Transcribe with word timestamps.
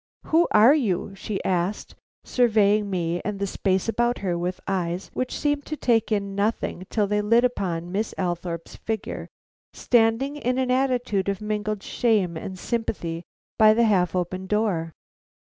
"Who 0.25 0.47
are 0.49 0.73
you?" 0.73 1.13
she 1.13 1.43
asked, 1.43 1.93
surveying 2.23 2.89
me 2.89 3.21
and 3.23 3.37
the 3.37 3.45
space 3.45 3.87
about 3.87 4.17
her 4.25 4.35
with 4.35 4.59
eyes 4.67 5.11
which 5.13 5.37
seemed 5.37 5.63
to 5.67 5.77
take 5.77 6.11
in 6.11 6.33
nothing 6.33 6.87
till 6.89 7.05
they 7.05 7.21
lit 7.21 7.43
upon 7.43 7.91
Miss 7.91 8.15
Althorpe's 8.17 8.75
figure 8.77 9.27
standing 9.75 10.37
in 10.37 10.57
an 10.57 10.71
attitude 10.71 11.29
of 11.29 11.39
mingled 11.39 11.83
shame 11.83 12.35
and 12.35 12.57
sympathy 12.57 13.21
by 13.59 13.75
the 13.75 13.83
half 13.83 14.15
open 14.15 14.47
door. 14.47 14.93